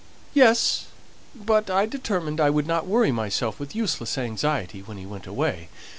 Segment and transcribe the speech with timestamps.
[0.33, 0.87] "Yes;
[1.35, 5.69] but I determined I wouldn't worry myself with useless anxiety, when he went away.